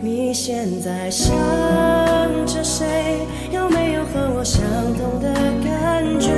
[0.00, 1.34] 你现在想
[2.46, 2.86] 着谁？
[3.50, 4.62] 有没有和我相
[4.94, 5.32] 同的
[5.64, 6.30] 感觉？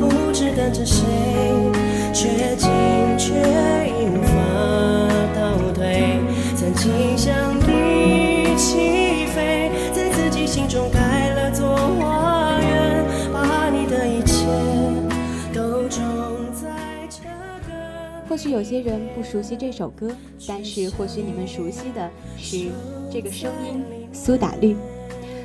[0.00, 1.04] 固执等着谁？
[2.12, 2.54] 却
[18.32, 20.10] 或许有些人不熟悉这首歌，
[20.48, 22.08] 但是或许你们熟悉的
[22.38, 22.68] 是
[23.10, 24.74] 这个声音——苏打绿。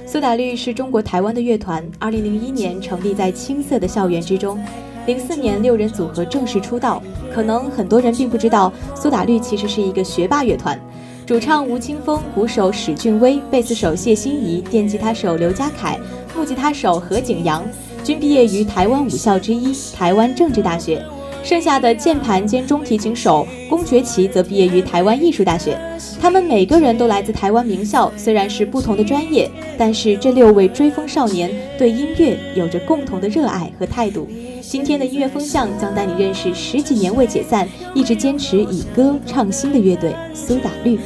[0.05, 4.57] 苏打绿是中国台湾的乐团，二零零一年成立在青涩的校园之中，
[5.05, 7.03] 零四年六人组合正式出道。
[7.29, 10.79] 可能很多人并不知道，苏打绿其实是一个学霸乐团，
[11.25, 15.99] 主唱吴青峰、鼓手史俊威、贝斯手谢欣怡、电吉他手刘家凯、
[16.33, 17.67] 木吉他手何景阳，
[18.01, 21.05] 均毕业于台湾五校之一台湾政治大学。
[21.47, 25.79] 剩下的键盘兼中提琴手龚爵奇则毕业于台湾艺术大学。
[26.19, 34.27] 他们每个人都来自台湾名校，虽然是不同的专业，但是这六位追风少年对音乐有着共同的热爱和态度。
[34.59, 40.99] 今天的音乐风向将带你认识十几年未解散、一直坚持以歌唱新的乐队——苏打绿。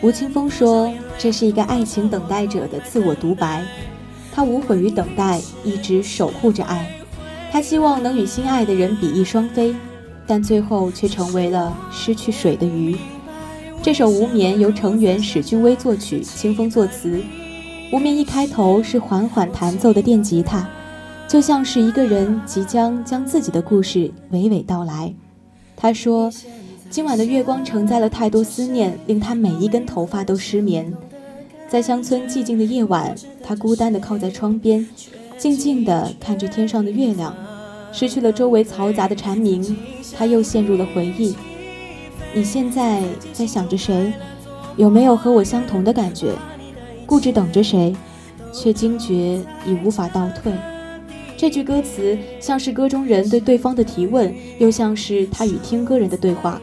[0.00, 3.64] 吴青峰说：“这是一个爱情等待者的自我独白，
[4.32, 6.88] 他无悔于等待，一直守护着爱。
[7.50, 9.74] 他希望能与心爱的人比翼双飞，
[10.24, 12.96] 但最后却成为了失去水的鱼。”
[13.82, 17.18] 这首《无眠》由成员史俊威作曲，清风作词。
[17.92, 20.68] 《无眠》一开头是缓缓弹奏的电吉他，
[21.26, 25.12] 就像是一个人即将将自己的故事娓娓道来。
[25.74, 26.30] 他说。
[26.90, 30.90] 今晚的月光承载了太多思念，令他每一根头发都失眠。
[31.68, 34.86] 在乡村寂静的夜晚，他孤单地靠在窗边，
[35.36, 37.34] 静静地看着天上的月亮。
[37.92, 39.76] 失去了周围嘈杂的蝉鸣，
[40.16, 41.36] 他又陷入了回忆。
[42.32, 43.02] 你现在
[43.34, 44.10] 在想着谁？
[44.78, 46.32] 有没有和我相同的感觉？
[47.04, 47.94] 固执等着谁，
[48.50, 50.52] 却惊觉已无法倒退。
[51.36, 56.60] 这句歌词像是歌中人对对方的提问，又像是他与听歌人的对话。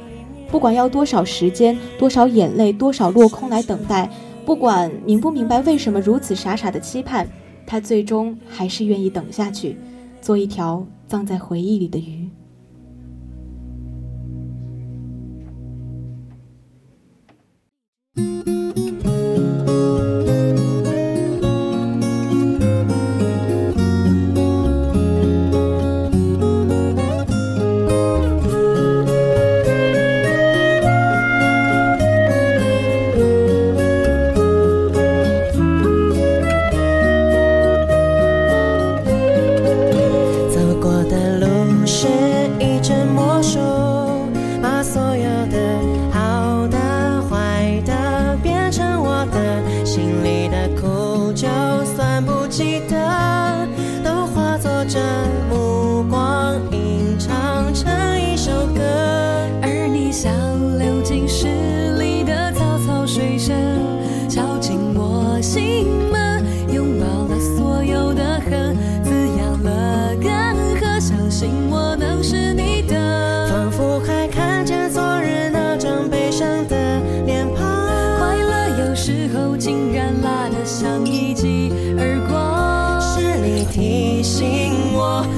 [0.49, 4.09] 不管要多少时间、多少眼泪、多少落空来等待，
[4.45, 7.27] 不管明不明白为什么如此傻傻的期盼，
[7.65, 9.77] 他最终还是愿意等下去，
[10.21, 12.29] 做一条葬在回忆里的鱼。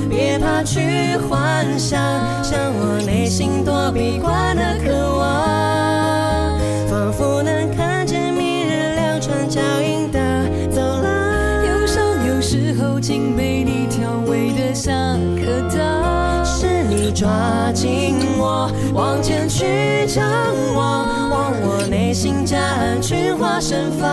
[0.10, 2.00] 别怕去幻想，
[2.44, 6.58] 像我内心躲避惯的渴望，
[6.88, 10.20] 仿佛能看见明日两串脚印的
[10.70, 11.66] 走廊。
[11.66, 16.46] 忧伤有时候竟被你调味的像颗糖。
[16.46, 20.26] 是你抓紧我，往前去张
[20.74, 24.08] 望，望我内心夹岸群花盛放，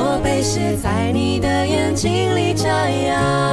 [0.00, 3.44] 我被写在你的眼睛里眨呀。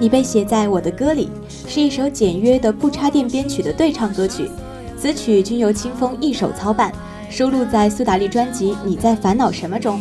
[0.00, 1.30] 你被写在我的歌里，
[1.68, 4.50] 是一首简约的不插电编曲的对唱歌曲，
[4.98, 6.92] 词曲均由清风一手操办，
[7.30, 10.00] 收录在苏打绿专辑《你在烦恼什么》中。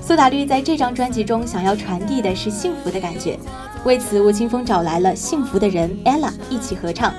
[0.00, 3.36] 苏打绿在这张专辑中想要传递的是幸福的感觉，
[3.84, 7.12] 为此，吴青峰找来了幸福的人 ella 一起合唱。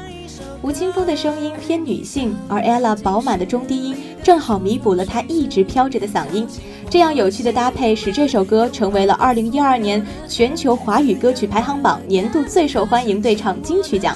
[0.63, 6.47] 吴青峰的声音偏女性，而 ella 饱满的中低音正好弥补了他一直飘着的嗓音。
[6.87, 14.15] 这样有趣的搭配，使这首歌成为了2012年全球华语歌曲排行榜年度最受欢迎对唱金曲奖。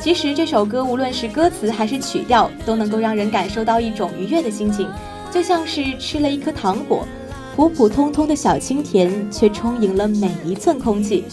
[0.00, 4.88] 其实这首歌无论是歌词还是曲调，都能够让人感受到一种愉悦的心情，
[5.30, 7.06] 就像是吃了一颗糖果，
[7.54, 11.24] 普普通通的小清甜，却充盈了每一寸空气。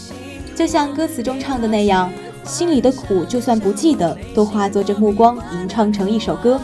[0.53, 2.11] 就像歌词中唱的那样。
[2.45, 6.59] 心里的苦，就算不记得，都化作这目光，吟唱成一首歌。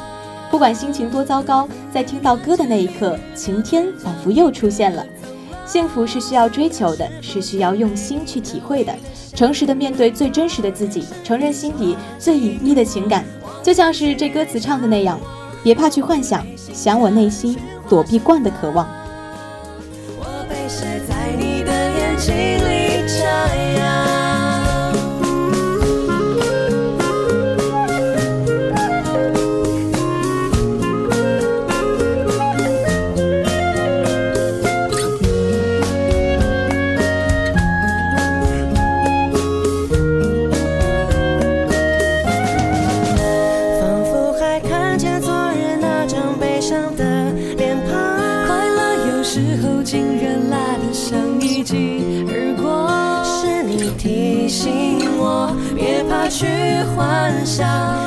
[0.52, 5.06] 不管心情多糟糕，在听到歌的那一刻，晴天仿佛又出现了。
[5.66, 8.94] 幸福是需要追求的，是需要用心去体会的。
[9.36, 13.24] 诚实的面对最真实的自己，承认心底最隐秘的情感，
[13.62, 15.20] 就像是这歌词唱的那样，
[15.64, 16.44] 别怕去幻想，
[16.74, 17.56] 想我内心
[17.88, 18.88] 躲避惯的渴望。
[57.60, 57.99] 幻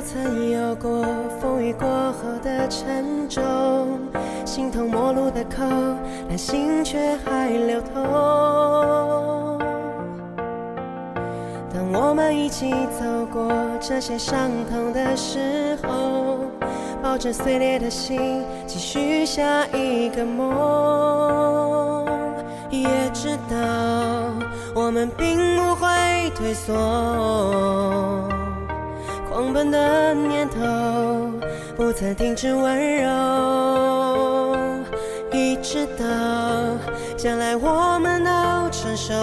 [0.00, 1.04] 都曾有过
[1.38, 4.00] 风雨过后的沉重，
[4.46, 5.62] 形同陌路的口，
[6.26, 8.02] 但心却还流通。
[11.70, 16.38] 当我们一起走过这些伤痛的时候，
[17.02, 22.06] 抱着碎裂的心，继续下一个梦，
[22.70, 24.32] 也知道
[24.74, 28.29] 我们并不会退缩。
[29.40, 30.60] 狂奔的念头
[31.74, 34.54] 不曾停止温柔，
[35.32, 36.04] 一直到
[37.16, 38.30] 将来我们都
[38.70, 39.14] 成熟，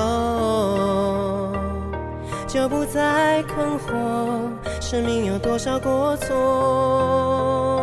[2.48, 4.50] 就不再困惑
[4.82, 7.77] 生命有多少过错。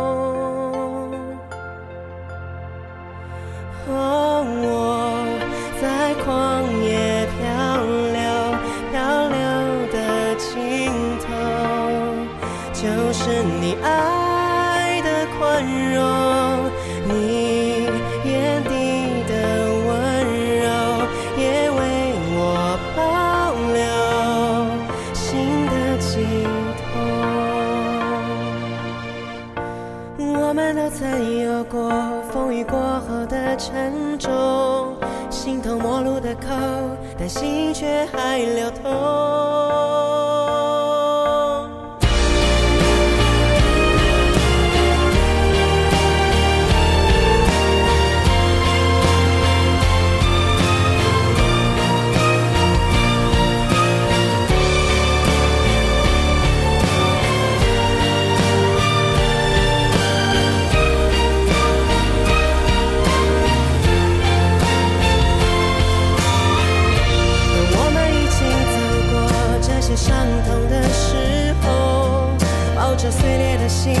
[70.05, 72.29] 伤痛的时候
[72.75, 73.95] 抱着碎裂的心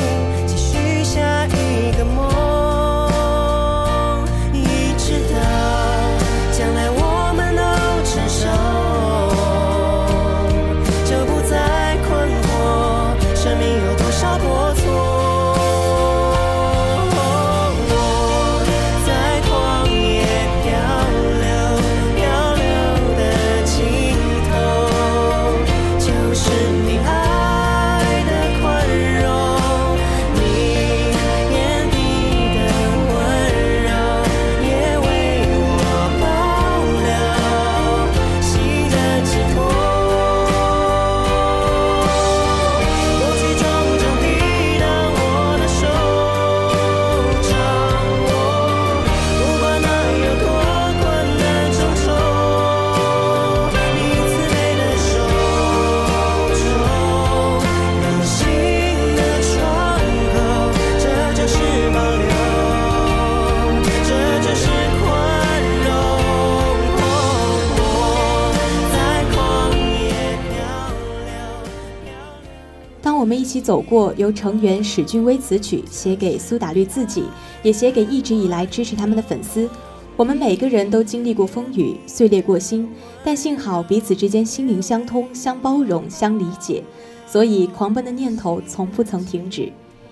[0.45, 2.34] 继续下一个梦。
[73.55, 77.23] 起走过由成员史俊威词曲写给苏打绿自己，
[77.63, 79.69] 也写给一直以来支持他们的粉丝。
[80.17, 82.89] 我们每个人都经历过风雨，碎裂过心，
[83.23, 86.83] 但幸好彼此之间心灵相通、相包容、相理解，
[87.25, 89.71] 所以狂奔的念头从不曾停止。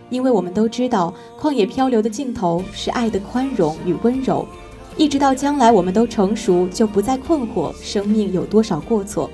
[0.09, 4.47] 因为我们都知道，旷野漂流的尽头是爱的宽容与温柔。
[4.95, 9.29] 一直到将来我们都成熟，就不再困惑生命有多少过错。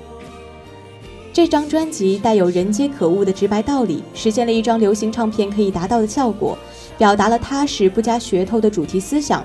[1.32, 6.58] 这张专辑带有人皆可悟的直白道理，实现了一张流行唱片可以达到的效果，
[6.98, 9.44] 表达了踏实不加噱头的主题思想。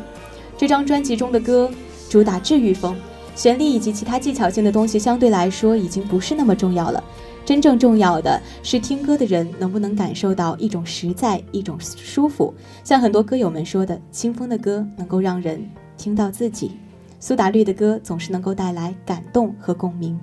[0.58, 1.70] 这张专辑中的歌
[2.10, 2.96] 主打治愈风，
[3.36, 7.04] 旋律以及其他技巧性的东西相对来说已经不是那么重要了。
[7.46, 12.52] 真正重要的是听歌的人能不能感受到一种实在、一种舒服。
[12.84, 15.64] 像很多歌友们说的，清风的歌能够让人
[15.96, 16.72] 听到自己，
[17.20, 20.20] 苏打绿的歌总是能够带来感动和共鸣。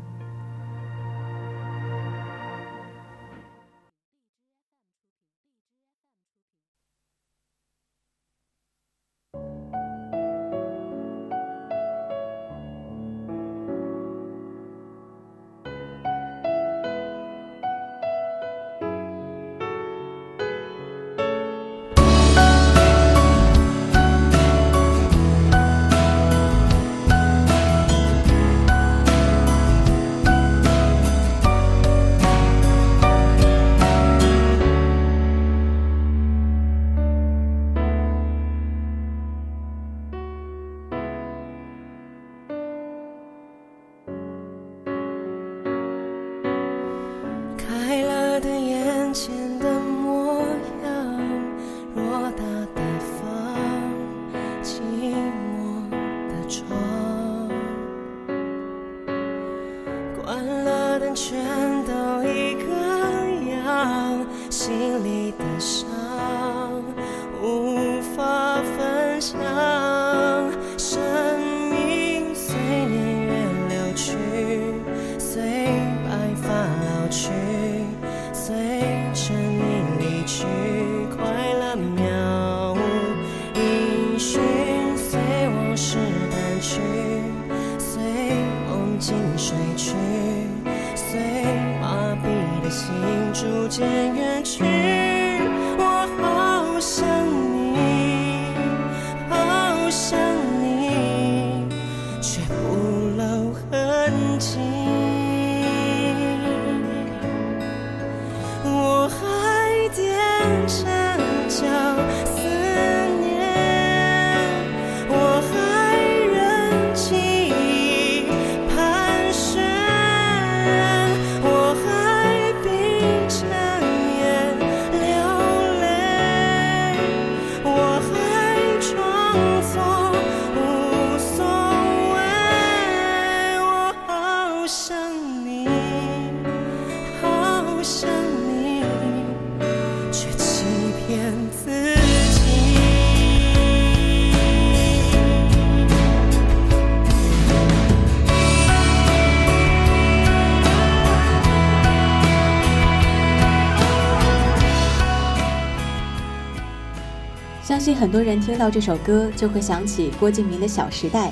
[158.03, 161.29] 很多人听到这首歌就会想起郭敬明的《小时代》，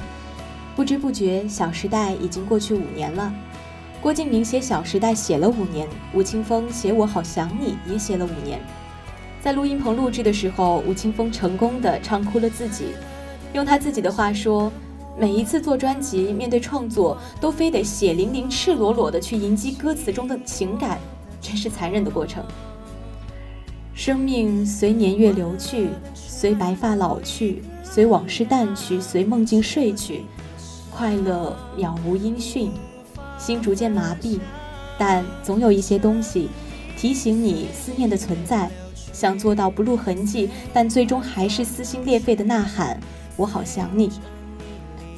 [0.77, 3.35] 不知不觉，《小时代》已经过去五年了。
[4.01, 8.61] 郭敬明写《小时代》写了五年，吴青峰写《我好想你》也写了五年。
[9.43, 12.95] 在录音棚录制的时候，吴青峰成功的唱哭了自己。
[13.53, 14.71] 用他自己的话说
[15.19, 21.01] ：“每一次做专辑，面对创作，都非得血淋淋、赤裸裸的去迎击歌词中的情感，
[21.41, 22.45] 真是残忍的过程。”
[23.93, 25.89] 生命随年月流去，
[26.41, 30.23] 随白发老去，随往事淡去，随梦境睡去，
[30.91, 32.71] 快乐渺无音讯。
[33.37, 34.39] 心逐渐麻痹，
[34.99, 36.49] 但总有一些东西
[36.97, 38.71] 提醒你思念的存在。
[39.13, 42.99] 想做到不露痕迹，但最终还是撕心裂肺的呐喊
[43.37, 44.11] ：“我好想你。”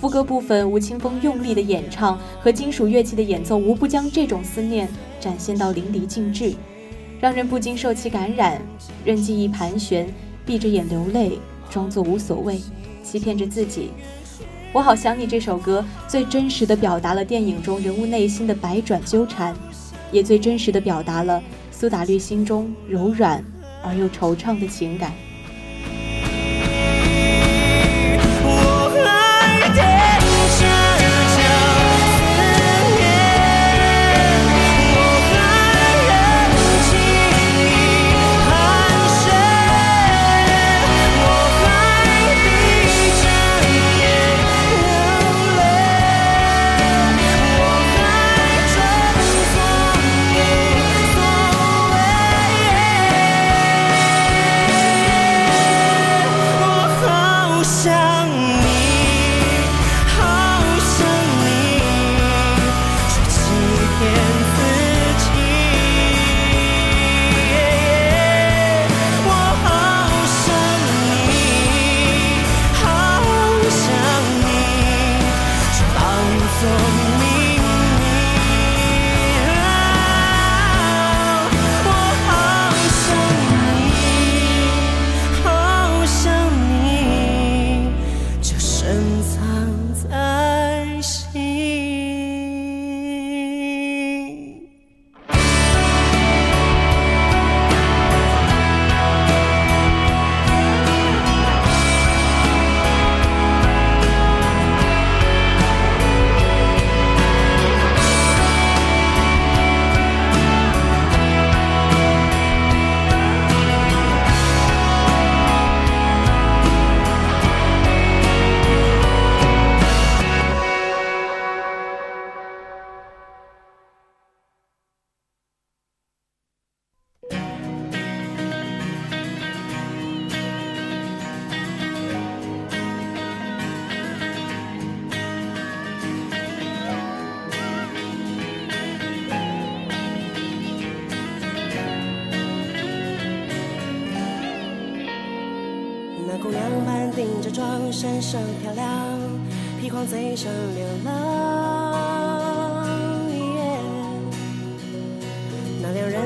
[0.00, 4.88] 副歌部分，吴青峰用力的演唱和金属乐器的演奏，无不将这种思念
[5.20, 6.52] 展现到淋漓尽致，
[7.20, 8.60] 让人不禁受其感染，
[9.04, 10.12] 任记忆盘旋，
[10.44, 11.38] 闭着眼流泪，
[11.70, 12.60] 装作无所谓，
[13.02, 13.90] 欺骗着自己。
[14.72, 19.54] 我好想你这首歌，最真实的表达了电影中人物内心的百转纠缠，
[20.10, 23.44] 也最真实的表达了苏打绿心中柔软
[23.82, 25.12] 而又惆怅的情感。
[57.62, 58.01] 身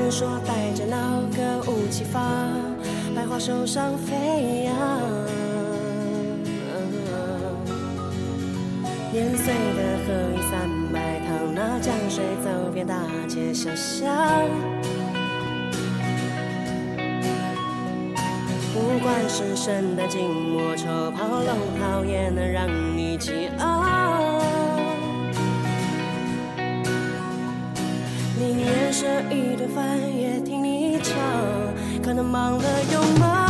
[0.09, 2.19] 说带着那个武器发，
[3.15, 4.73] 百花手上飞扬。
[9.11, 12.95] 年岁的河里三百趟，那江水走遍大
[13.27, 14.07] 街小巷。
[18.73, 24.26] 不管是圣诞节、莫愁跑龙套，也能让你激昂。
[29.29, 31.15] 一顿饭，也听你唱。
[32.03, 33.46] 可能忙了又忙，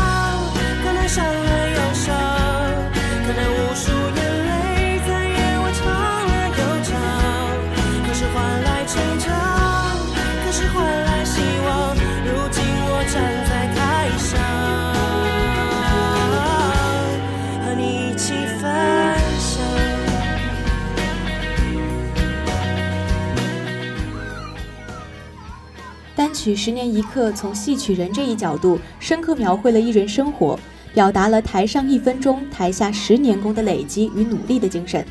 [26.47, 30.57] 曲《十年一刻》从戏曲人这一角度，深刻描绘了艺人生活，
[30.93, 35.05] 表达了台上一分钟，台下十年功的累积与努力的精神。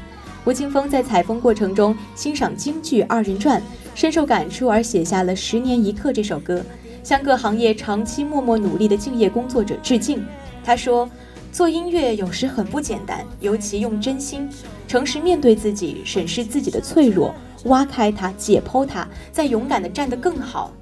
[0.47, 3.61] 吴青峰在采风过程中欣赏京剧二人转，
[3.95, 6.65] 深受感触而写下了《十年一刻》这首歌，
[7.03, 10.25] 向各行业长期默默努力的敬业工作者致敬。
[10.65, 11.07] 他说
[11.53, 14.49] ：“做音乐有时很不简单，尤其用真心、
[14.89, 20.73] 诚实面对自己，审视自己的脆弱，挖开它，解剖它，再勇敢地站得更好。”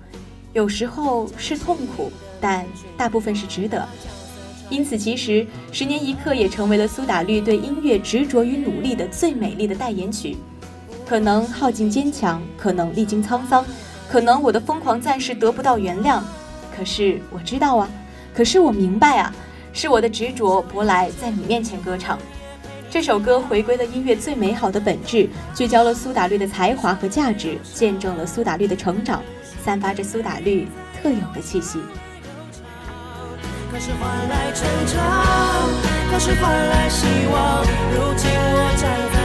[0.54, 2.64] 有时候是痛苦，但
[2.96, 3.86] 大部分是值得。
[4.70, 10.36] 因此，其实《十年一刻》也成为了苏打绿对音乐执着与努力的最美丽的代言曲。
[11.04, 13.64] 可能耗尽坚强，可能历经沧桑，
[14.08, 16.22] 可能我的疯狂暂时得不到原谅。
[16.74, 17.90] 可是我知道啊，
[18.32, 19.34] 可是我明白啊，
[19.72, 22.16] 是我的执着博来在你面前歌唱。
[22.88, 29.20] 这首歌回归了音乐最美好的本质，聚焦了苏打绿的才华和价值，见证了苏打绿的成长，
[29.64, 30.68] 散发着苏打绿
[31.00, 31.80] 特有的气息。
[33.72, 35.00] 可是换来成长，
[36.10, 37.64] 可是换来希望。
[37.94, 39.23] 如今我站在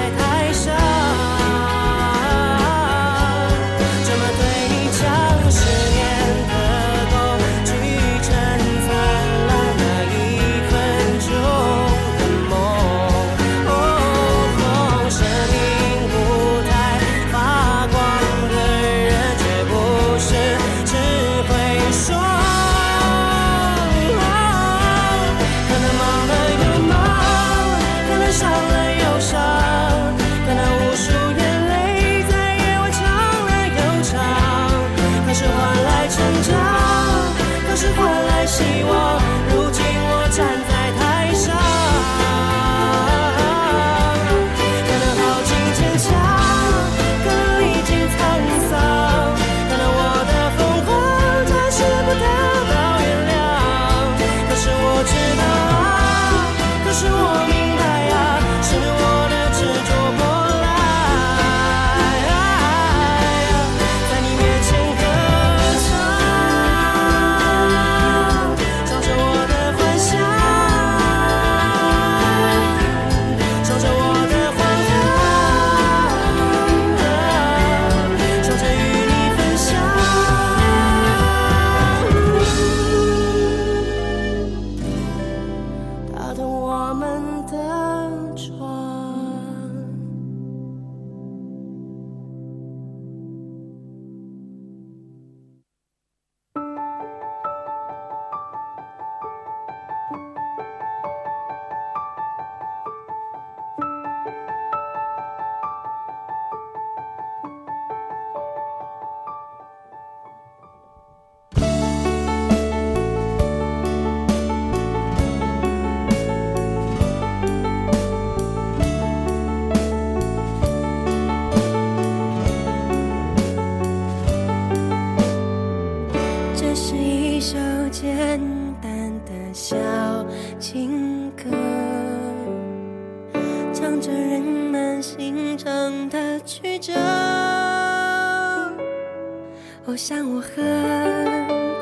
[139.99, 140.55] 想我很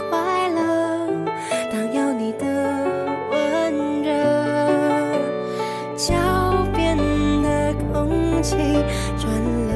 [0.09, 1.07] 快乐，
[1.71, 2.45] 当有你的
[3.29, 4.11] 温热，
[5.95, 6.15] 脚
[6.75, 6.97] 边
[7.43, 8.55] 的空气
[9.19, 9.31] 转
[9.67, 9.75] 了。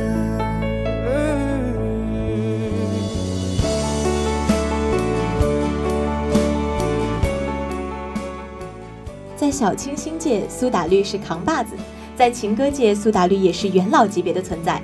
[9.38, 11.76] 在小清新界，苏打绿是扛把子；
[12.18, 14.82] 在情歌界，苏打绿也是元老级别的存在。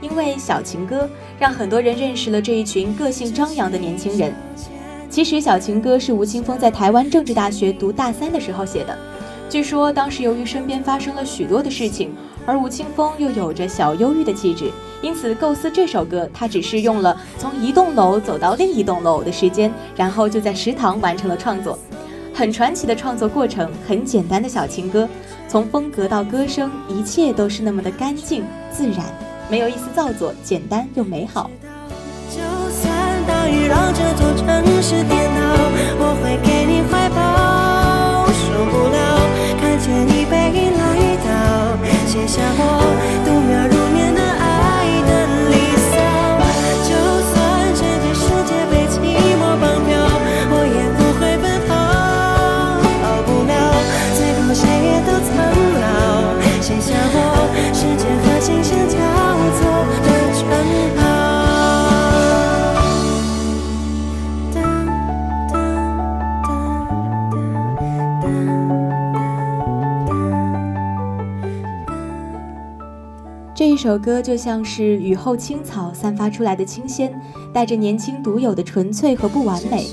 [0.00, 1.08] 因为小情歌，
[1.38, 4.32] 让很多人认识了这一群个性张扬的年轻人。
[5.10, 8.96] 其实，小情歌是吴青峰在台湾政治大学读大三的时候写的。
[9.48, 21.78] 据说当时由于身边发生了许多的事情，而吴青峰又有着小忧郁的气质，因此构思这首歌，他只是用了从一栋楼走到另一栋楼的时间，然后就在食堂完成了创作。
[22.34, 25.08] 很传奇的创作过程，很简单的小情歌，
[25.48, 29.06] 从风格到歌声，一切都是那么的干净自然，
[29.50, 31.50] 没有一丝造作，简单又美好。
[32.30, 32.38] 就
[32.70, 32.92] 算
[33.26, 34.46] 大雨让这座城
[34.82, 35.40] 市颠倒，
[35.98, 38.28] 我会给你怀抱。
[38.28, 38.98] 受不了
[39.58, 40.82] 看见你背影来
[41.24, 41.28] 到，
[42.06, 42.62] 写下我
[43.24, 43.77] 度秒如
[73.88, 77.10] 这首歌就像是雨后青草散发出来的清鲜，
[77.54, 79.86] 带着年轻独有的纯粹和不完美。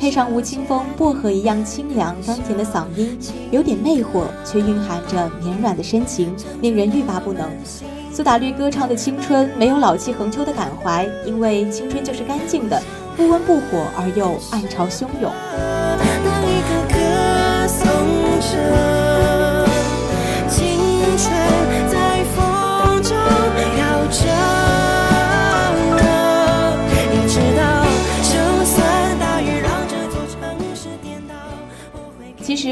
[0.00, 3.16] 配上吴青峰薄荷一样清凉甘甜的嗓音，
[3.52, 7.48] 有点魅惑，却蕴含着绵软的深情，令人欲罢不能。
[8.12, 12.82] 苏打绿歌唱的青春，没有老气横秋的感怀，因为青春就是干净的，
[13.16, 15.30] 不温不火而又暗潮汹涌。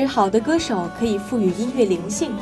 [0.07, 2.33] 好的歌手可以赋予音乐灵性，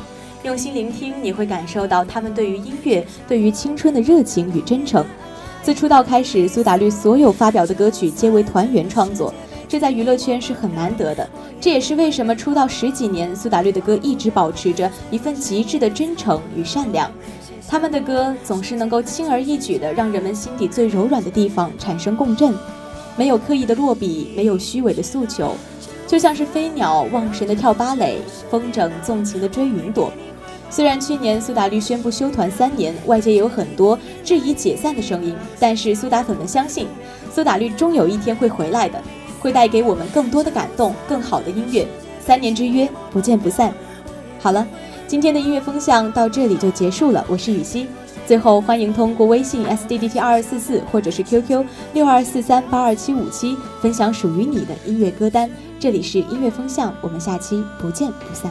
[0.42, 5.04] 用心聆听，你会感受到他们对于音乐、对于青春的热情与真诚。
[5.62, 9.32] 自出道开始，苏打绿所有发表的歌曲皆为团员创作，
[9.68, 11.28] 这在娱乐圈是很难得的。
[11.60, 17.08] 这也是为什么出道十几年，苏打绿的歌一直保持着一份极致的真诚与善良。
[17.68, 22.52] 他们的歌总是能够轻而易举地让人们心底最柔软的地方产生共振，
[23.16, 25.54] 没有刻意的落笔，没有虚伪的诉求。
[26.12, 28.18] 就像是飞鸟忘神的跳芭蕾，
[28.50, 30.12] 风筝纵情的追云朵。
[30.68, 36.86] 虽然去年苏打绿宣布休团三年，外界有很多质疑解散的声音，但是苏打粉们相信，
[37.34, 39.00] 苏打绿终有一天会回来的，
[39.40, 41.88] 会带给我们更多的感动，更好的音乐。
[42.20, 43.72] 三年之约，不见不散。
[44.38, 44.68] 好了，
[45.06, 47.24] 今天的音乐风向到这里就结束了。
[47.26, 47.86] 我是雨熙，
[48.26, 55.50] 最后欢迎通过微信 s d d t 二二四四或者是 QQ 六二四三八二七五七分享属于你的音乐歌单。
[55.78, 58.50] 这里是音乐风向，我们下期不见不散。